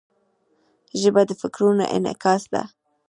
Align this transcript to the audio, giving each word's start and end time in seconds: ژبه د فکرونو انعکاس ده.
ژبه 1.01 1.21
د 1.29 1.31
فکرونو 1.41 1.83
انعکاس 1.95 2.43
ده. 2.53 2.63